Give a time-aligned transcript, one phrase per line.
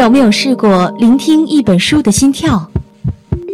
[0.00, 2.66] 有没有试过聆听一本书的心跳，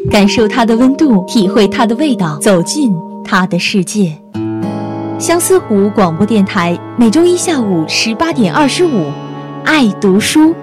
[0.09, 4.17] 感受它的温度，体会它的味道，走进它的世界？
[5.19, 9.07] 相思湖广播电台每周一下午十八点二十五，
[9.65, 10.55] 爱读书，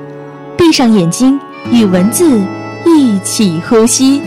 [0.57, 1.37] 闭上眼睛，
[1.69, 2.39] 与文字
[2.85, 4.21] 一起呼吸。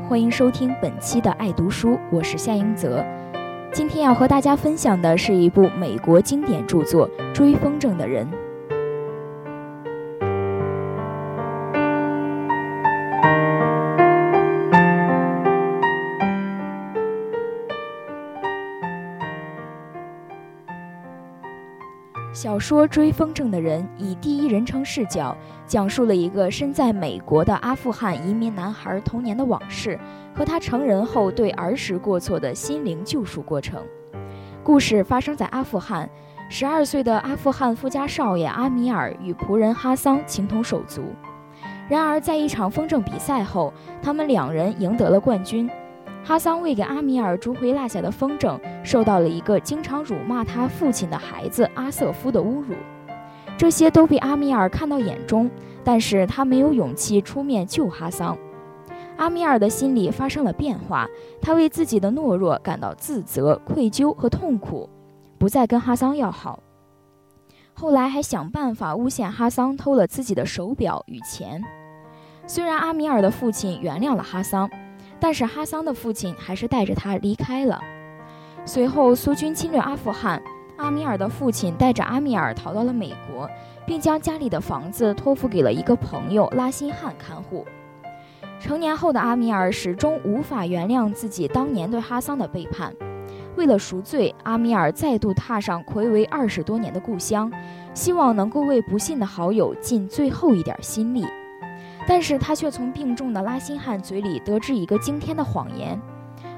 [0.00, 3.04] 欢迎收听本期的爱读书，我是夏英泽。
[3.72, 8.26] 今天要和大家分享的是一部美国经典著作《追风筝的人》。
[22.32, 30.00] 小说《追风筝的人》以第一人称视角，讲述了一个身在美国的阿富汗移民男孩童年的往事
[30.34, 33.82] 和他成人后对儿时过错的心灵救赎过程。
[34.64, 36.08] 故事发生在阿富汗，
[36.48, 41.02] 十二岁的阿富汗富家少爷阿米尔与仆人哈桑情同手足。
[41.86, 45.68] 然而，在一场风筝比赛后，他们两人赢得了冠军。
[46.24, 52.74] 哈桑为给阿米尔逐回落下的风筝，受到了一个经常辱骂他父亲的孩子阿瑟夫的侮辱，
[53.58, 55.50] 这些都被阿米尔看到眼中，
[55.82, 58.38] 但是他没有勇气出面救哈桑。
[59.16, 61.08] 阿米尔的心里发生了变化，
[61.40, 64.88] 他为自己的懦弱感到自责、愧疚和痛苦，
[65.38, 66.60] 不再跟哈桑要好。
[67.74, 71.60] 后来还想办法诬陷哈桑偷了自己的手表与钱。
[72.46, 74.70] 虽然阿米尔的父亲原谅了哈桑。
[75.22, 77.80] 但是哈桑的父亲还是带着他离开了。
[78.64, 80.42] 随后，苏军侵略阿富汗，
[80.76, 83.48] 阿米尔的父亲带着阿米尔逃到了美国，
[83.86, 87.64] 并将家里的房子托付给了一个朋友拉辛汉看护。
[88.58, 92.92] 成年后的阿米尔始终无法原谅自己当年对哈桑的背叛。
[93.54, 97.48] 为了赎罪，阿米尔再度踏上魁违二十多年的故乡，
[97.94, 101.24] 希望能够为不幸的好友尽最后一点心力。
[102.06, 106.00] 但是他却从病重的拉辛汉嘴里得知一个惊天的谎言：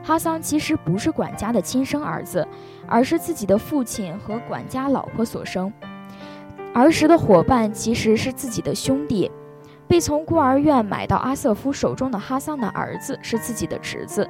[0.02, 2.46] 哈桑其实不是管家的亲生儿子，
[2.86, 5.72] 而是自己的父亲和管家老婆所生。
[6.72, 9.30] 儿时的伙伴其实是自己的兄弟，
[9.86, 14.28] 被从孤儿院买到阿瑟夫手中的哈桑的儿子是自己的侄子。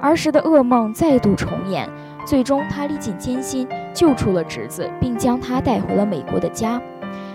[0.00, 1.88] 儿时的噩梦再度重演，
[2.24, 6.80] 最终他历尽艰辛救出了侄子，并将他带回了美国的家。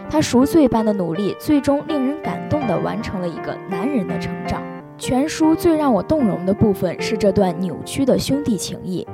[0.10, 4.62] 他赎罪般的努力，最终令人感动地完成了一个男人的成长。
[4.98, 9.06] 全书最让我动容的部分是这段扭曲的兄弟情谊。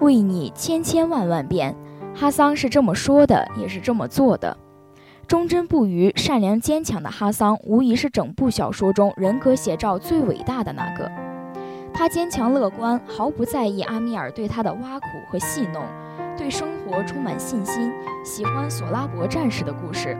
[0.00, 1.74] 为你千千万万遍，
[2.14, 4.56] 哈桑是这么说的，也是这么做的。
[5.26, 11.10] 忠贞不渝、善良坚强的哈桑，无疑是整部小说中人格写照最伟大的那个。
[11.92, 15.82] 他坚强乐观，毫不在意阿米尔对他的挖苦和戏弄，
[16.36, 17.92] 对生活充满信心，
[18.24, 20.16] 喜欢索拉伯战士的故事。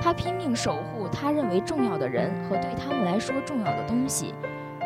[0.00, 4.34] 他拼命守护他认为重要的人和对他们来说重要的东西，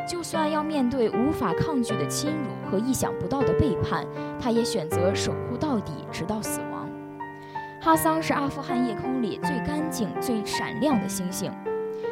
[0.06, 4.04] 就算要面对无法抗拒的侵辱和意想不到的背叛，
[4.40, 6.88] 他也选择守护到底，直到死亡。
[7.80, 11.52] 哈桑是阿富汗夜空里最干净、最闪亮的星星，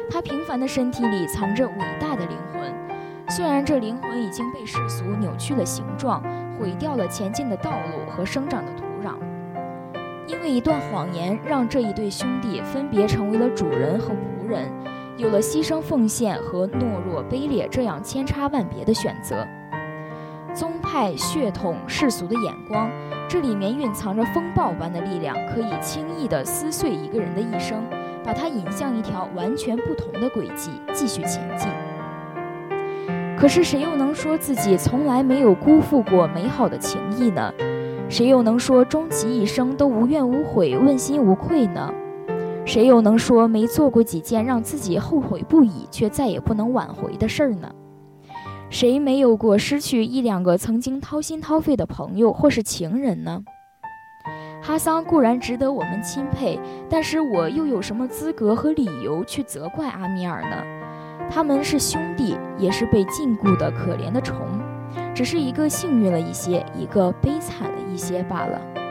[0.09, 2.73] 他平凡的身体里藏着伟大的灵魂，
[3.29, 6.23] 虽然这灵魂已经被世俗扭曲了形状，
[6.57, 9.15] 毁掉了前进的道路和生长的土壤。
[10.35, 14.69] 因为一段谎言，让这一对兄弟分别成为了主人和仆人，
[15.15, 19.47] 有了牺牲奉献和懦弱卑劣这样千差万别的选择。
[20.53, 22.91] 宗派、血统、世俗的眼光，
[23.29, 27.81] 这里面蕴藏着风暴般的力量，可以轻易地撕碎一个人的一生，
[28.23, 31.69] 把他引向一条完全不同的轨迹，继续前进。
[33.37, 37.53] 可是谁又能说自己从来没有辜负过美好的情谊呢？
[38.07, 41.91] 谁又能说终其一生都无怨无悔、问心无愧呢？
[42.65, 47.69] 谁又能说没做过几件让自己后悔不已却再也不能挽回的事儿呢？
[48.69, 53.43] 谁没有过失去一两个曾经掏心掏肺的朋友或是情人呢？
[54.61, 56.59] 哈桑固然值得我们钦佩，
[56.89, 60.57] 但是我又有什么资格和理由去责怪阿米尔呢？
[61.29, 64.37] 他们是兄弟，也是被禁锢的可怜的虫。
[65.13, 68.84] 只是一个幸运了一些，一个悲惨一些罢了。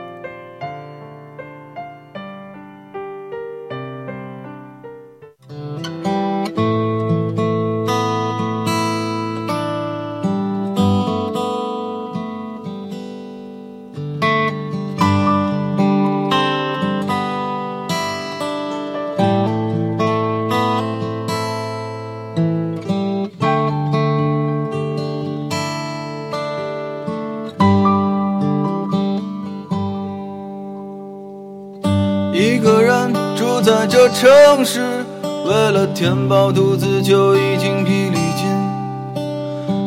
[34.15, 35.05] 城市，
[35.45, 38.47] 为了填饱肚子就已经疲力尽，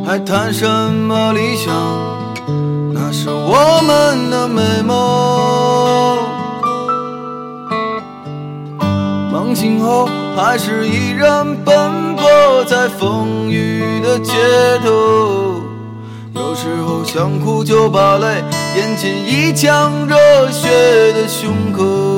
[0.05, 1.75] 还谈什么理想？
[2.93, 6.19] 那是我们的美梦。
[9.33, 12.29] 梦醒后，还是依然奔波
[12.67, 14.35] 在风雨的街
[14.85, 15.63] 头。
[16.35, 18.45] 有时候想哭就把泪
[18.77, 20.69] 咽进一腔热血
[21.15, 22.18] 的胸口。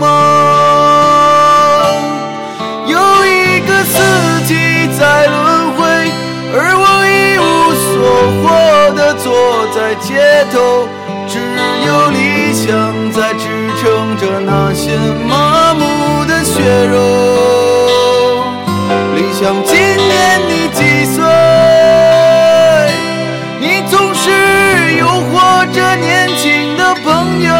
[9.73, 10.87] 在街头，
[11.29, 11.39] 只
[11.87, 12.69] 有理想
[13.11, 13.47] 在支
[13.79, 14.97] 撑着那些
[15.29, 18.43] 麻木的血肉。
[19.15, 21.23] 理想今年你几岁？
[23.61, 24.29] 你总是
[24.97, 27.53] 诱惑着年轻的朋友，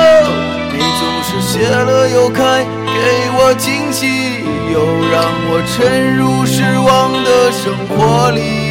[0.73, 4.43] 你总是谢了又开，给我惊喜，
[4.73, 4.79] 又
[5.09, 8.70] 让我沉入失望的生活里。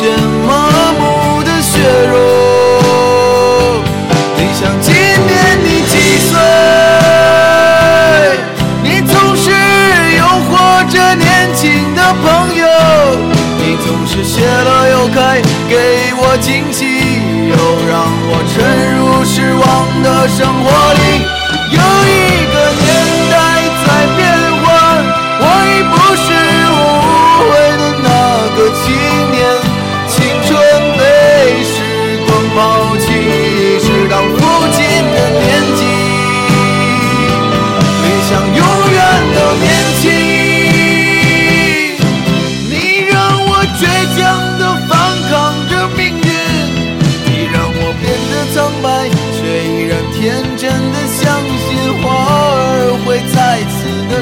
[0.00, 0.08] 些
[0.48, 0.50] 麻
[0.98, 1.76] 木的血
[2.08, 2.14] 肉。
[4.38, 5.30] 理想今年
[5.62, 5.94] 你几
[6.24, 6.32] 岁？
[8.82, 9.50] 你总是
[10.16, 10.50] 诱惑
[10.90, 12.24] 着年轻的朋
[12.56, 12.64] 友，
[13.58, 15.74] 你总是谢了又开，给
[16.16, 16.80] 我惊喜。
[17.50, 17.54] 又
[17.90, 17.92] 让
[18.30, 18.56] 我沉
[18.96, 19.62] 入失望
[20.02, 21.04] 的生活里，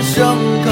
[0.09, 0.71] 盛开。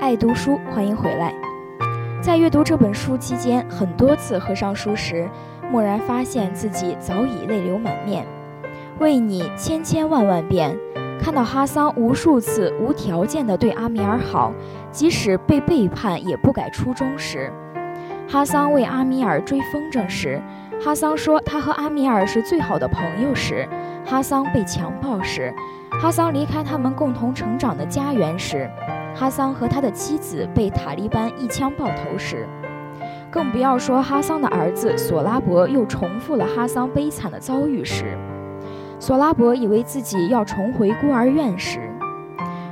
[0.00, 1.32] 爱读书，欢迎回来。
[2.20, 5.28] 在阅读这本书期间，很多次合上书时。
[5.72, 8.26] 蓦然发现自己早已泪流满面，
[8.98, 10.76] 为你千千万万遍。
[11.24, 14.52] 看到哈桑无数次无条件地对阿米尔好，
[14.90, 17.50] 即使被背叛也不改初衷时；
[18.28, 20.38] 哈桑为阿米尔追风筝时；
[20.84, 23.66] 哈桑说他和阿米尔是最好的朋友时；
[24.04, 25.50] 哈桑被强暴时；
[25.98, 28.68] 哈桑离开他们共同成长的家园时；
[29.16, 32.46] 哈桑和他的妻子被塔利班一枪爆头时。
[33.30, 38.14] 更不要说哈桑的儿子索拉伯又重复了哈桑悲惨的遭遇时，
[38.98, 41.78] 索拉伯以为自己要重回孤儿院时，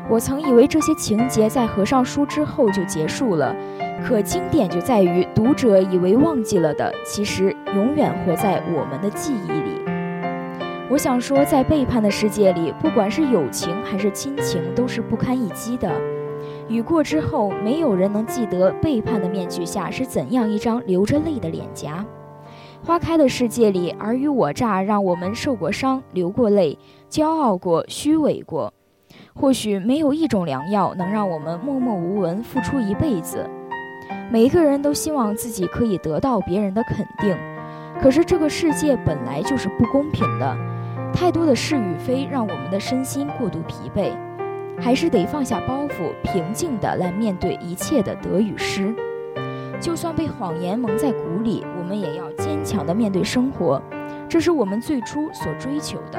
[0.08, 3.54] 我曾以为这些情节在合上书之后就结束了，
[4.02, 9.80] 可经典就在于读者以为忘记了的，其实永远活在我们的记忆里。
[10.90, 15.90] 我想说，在背叛的世界里，不管是友情还是亲情，都是不堪一击的。
[16.68, 22.04] 雨过之后，没有人能记得背叛的面具下是怎样一张流着泪的脸颊。
[22.84, 26.76] 花开的世界里，尔虞我诈让我们受过伤、流过泪、
[27.08, 28.74] 骄傲过、虚伪过。
[29.34, 33.48] 或许没有一种良药能让我们默默无闻付出一辈子。
[34.32, 37.36] 每一个人都希望自己可以得到别人的肯定，
[38.02, 40.56] 可是这个世界本来就是不公平的。
[41.14, 44.10] 太多的是与非，让我们的身心过度疲惫，
[44.80, 48.92] 还是得放下包袱，平静地来面对一切的得与失。
[49.80, 52.30] 就算被谎言蒙在鼓里，我们也要
[52.64, 53.80] 强地面对生活，
[54.28, 56.18] 这是我们最初所追求的。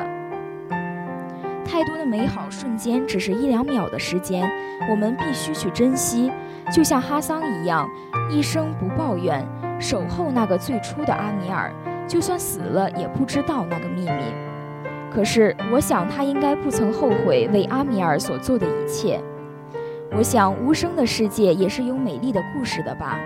[1.65, 4.49] 太多的美好瞬间，只是一两秒的时间，
[4.89, 6.31] 我们必须去珍惜。
[6.71, 7.89] 就像哈桑一样，
[8.29, 9.45] 一生不抱怨，
[9.79, 11.73] 守候那个最初的阿米尔，
[12.07, 14.33] 就算死了，也不知道那个秘密。
[15.11, 19.19] 可是，我想他应该不曾后悔为阿米尔所做的一切。
[20.15, 23.17] 我想，无声的世界也是有美丽的故事的吧？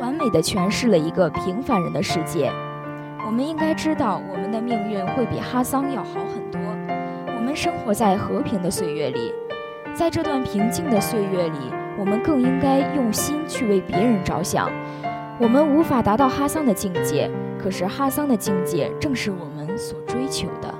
[0.00, 2.50] 完美的诠释了一个平凡人的世界。
[3.26, 6.58] 我们应该知道，我们的命运会比哈桑要好很多。
[7.36, 9.32] 我们生活在和平的岁月里，
[9.94, 11.58] 在这段平静的岁月里，
[11.98, 14.70] 我们更应该用心去为别人着想。
[15.38, 20.79] 我们无法达到哈桑的境界，可是哈桑的境界正是我们所追求的。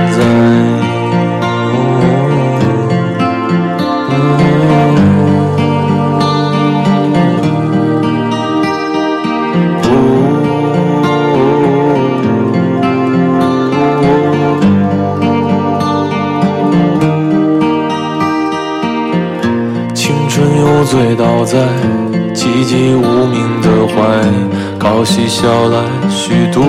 [25.41, 26.61] 笑来虚度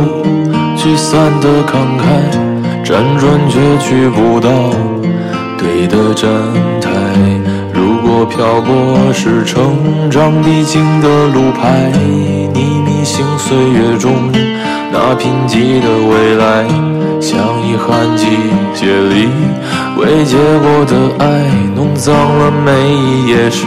[0.79, 2.07] 聚散的慷慨，
[2.83, 4.49] 辗转却去不到
[5.59, 6.31] 对的站
[6.81, 6.89] 台。
[7.75, 11.93] 如果漂泊是成长必经的路牌，
[12.55, 14.33] 你迷信岁月中
[14.91, 16.65] 那贫瘠的未来，
[17.21, 17.39] 像
[17.69, 18.25] 遗憾季
[18.73, 19.29] 节里
[19.99, 21.45] 未结果的爱，
[21.77, 23.67] 弄脏了每一页诗。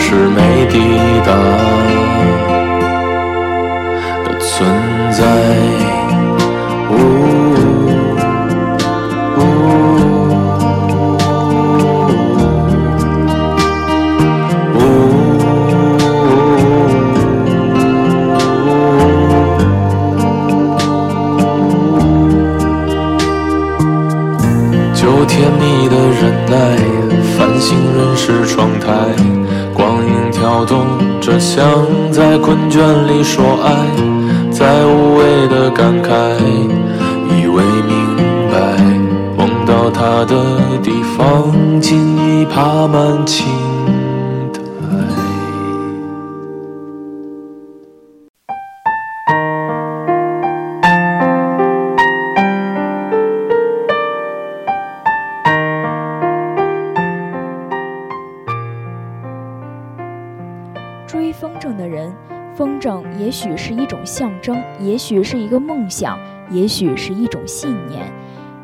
[0.00, 0.78] 是没抵
[1.26, 1.97] 达
[25.08, 26.76] 有甜蜜的忍耐，
[27.34, 28.92] 繁星润湿窗台。
[29.72, 30.84] 光影跳动
[31.18, 31.64] 着，像
[32.12, 33.70] 在困倦里说爱，
[34.50, 36.12] 在无谓的感慨，
[37.40, 38.16] 以为明
[38.52, 38.76] 白，
[39.34, 43.46] 梦到他的地方，尽已爬满青。
[61.08, 62.14] 追风筝的人
[62.54, 66.18] 风筝也许是一种象征，也许是一个梦想，
[66.50, 68.02] 也许是一种信念，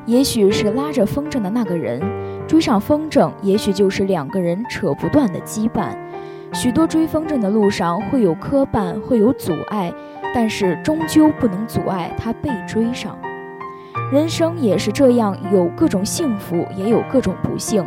[0.04, 2.02] 也许是拉着风筝的那个人。
[2.46, 5.96] 追上风筝，也许就是两个人扯不断的羁绊。
[6.52, 9.90] 许多追风筝的路上会有磕绊，会有阻碍，
[10.34, 13.16] 但是终究不能阻碍他被追上。
[14.12, 17.82] 人生也是这样，有各种幸福，也有各种不幸。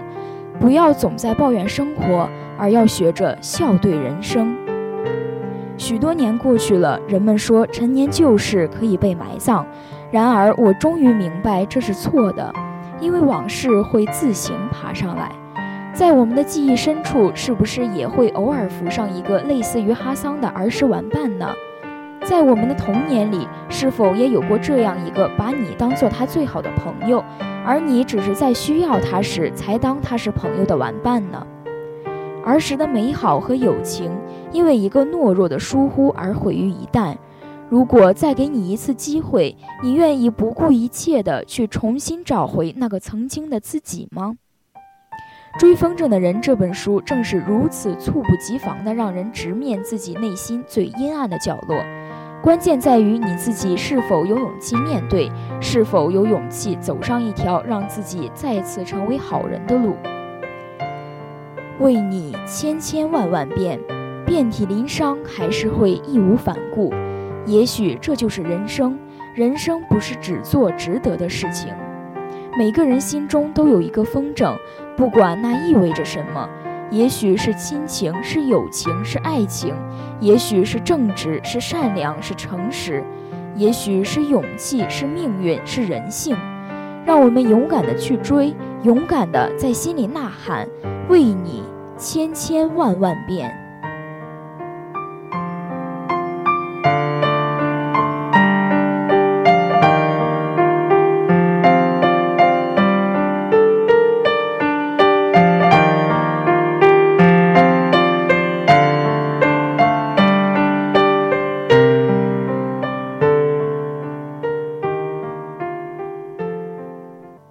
[0.60, 4.56] 不要总在抱怨生活，而要学着笑对人生。
[5.78, 9.64] 许多年过去了，人们说陈年旧事可以被埋葬，
[10.10, 12.52] 然而我终于明白这是错的，
[13.00, 15.32] 因为往事会自行爬上来。
[15.94, 21.48] 在我们的记忆深处，是不是也会偶尔浮上一个类似于哈桑的儿时玩伴呢？
[22.24, 27.24] 在我们的童年里，是否也有过这样一个把你当做他最好的朋友，
[27.66, 31.46] 而你只是在需要他时才当他是朋友的玩伴呢？
[32.48, 34.10] 儿时的美好和友情，
[34.54, 37.16] 因为一个懦弱的疏忽而毁于一旦。
[37.70, 44.38] 如果再给你一次机会，你愿意不顾一切的去重新找回那个曾经的自己吗？
[45.60, 51.78] 《追风筝的人》这本书正是如此猝不及防的，让人直面自己内心最阴暗的角落。
[52.42, 59.96] 关键在于你自己是否有勇气面对，是否有勇气走上一条让自己再次成为好人的路。
[61.80, 63.80] 为你千千万万遍，
[64.26, 66.92] 遍体鳞伤还是会义无反顾。
[67.46, 68.98] 也许这就是人生，
[69.36, 71.72] 人生不是只做值得的事情。
[72.58, 74.58] 每个人心中都有一个风筝，
[74.96, 76.50] 不管那意味着什么。
[76.90, 79.74] 也许是亲情，是友情，是爱情；
[80.20, 83.04] 也许是正直，是善良，是诚实；
[83.56, 86.36] 也许是勇气，是命运，是人性。
[87.06, 90.68] 让我们勇敢的去追，勇敢的在心里呐喊。
[91.10, 91.64] 为你
[91.98, 93.67] 千千万万遍。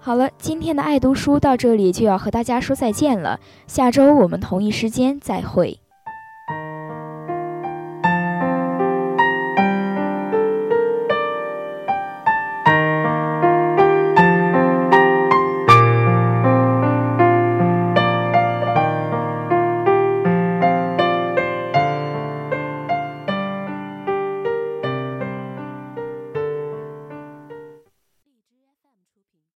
[0.07, 3.40] 好了，今天的爱读书到这里就要和大家说再见了。
[3.66, 5.81] 下周我们同一时间再会。